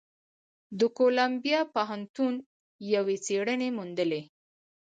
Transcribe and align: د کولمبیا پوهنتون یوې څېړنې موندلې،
د 0.79 0.81
کولمبیا 0.97 1.61
پوهنتون 1.73 2.33
یوې 2.93 3.17
څېړنې 3.25 3.69
موندلې، 3.77 4.21